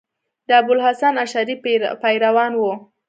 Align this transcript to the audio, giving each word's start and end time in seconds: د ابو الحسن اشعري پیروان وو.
د 0.47 0.49
ابو 0.61 0.71
الحسن 0.75 1.13
اشعري 1.23 1.55
پیروان 2.03 2.51
وو. 2.55 2.73